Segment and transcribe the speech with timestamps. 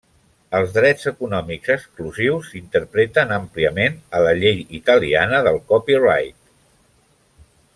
[0.59, 6.41] Els drets econòmics exclusius s'interpreten àmpliament a la llei italiana del copyright.